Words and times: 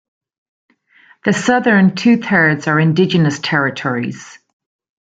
The 1.25 1.31
southern 1.33 1.93
two-thirds 1.95 2.65
are 2.65 2.79
indigenous 2.79 3.37
territories. 3.37 4.39